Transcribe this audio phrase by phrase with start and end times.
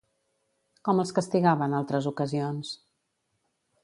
[0.87, 2.73] Com els castigava en altres ocasions?